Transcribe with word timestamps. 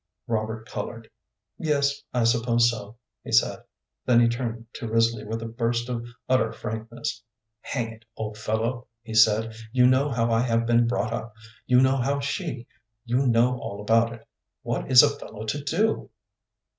Robert 0.25 0.65
colored. 0.67 1.11
"Yes, 1.59 2.01
I 2.11 2.23
suppose 2.23 2.71
so," 2.71 2.97
he 3.23 3.31
said. 3.31 3.63
Then 4.03 4.19
he 4.19 4.27
turned 4.27 4.65
to 4.73 4.87
Risley 4.87 5.23
with 5.23 5.43
a 5.43 5.47
burst 5.47 5.89
of 5.89 6.07
utter 6.27 6.51
frankness. 6.51 7.21
"Hang 7.59 7.91
it! 7.93 8.05
old 8.17 8.35
fellow," 8.35 8.87
he 9.03 9.13
said, 9.13 9.53
"you 9.71 9.85
know 9.85 10.09
how 10.09 10.31
I 10.31 10.39
have 10.39 10.65
been 10.65 10.87
brought 10.87 11.13
up; 11.13 11.35
you 11.67 11.79
know 11.81 11.97
how 11.97 12.19
she 12.19 12.65
you 13.05 13.27
know 13.27 13.59
all 13.59 13.79
about 13.79 14.11
it. 14.11 14.27
What 14.63 14.89
is 14.91 15.03
a 15.03 15.19
fellow 15.19 15.45
to 15.45 15.63
do?" 15.63 16.09